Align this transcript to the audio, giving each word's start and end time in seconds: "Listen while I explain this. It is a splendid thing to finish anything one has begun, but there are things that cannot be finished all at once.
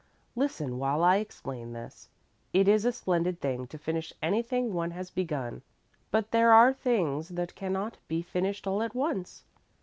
"Listen 0.35 0.79
while 0.79 1.03
I 1.03 1.17
explain 1.17 1.73
this. 1.73 2.09
It 2.53 2.67
is 2.67 2.85
a 2.85 2.91
splendid 2.91 3.39
thing 3.39 3.67
to 3.67 3.77
finish 3.77 4.11
anything 4.19 4.73
one 4.73 4.89
has 4.89 5.11
begun, 5.11 5.61
but 6.09 6.31
there 6.31 6.51
are 6.51 6.73
things 6.73 7.29
that 7.29 7.53
cannot 7.53 7.99
be 8.07 8.23
finished 8.23 8.65
all 8.65 8.81
at 8.81 8.95
once. 8.95 9.43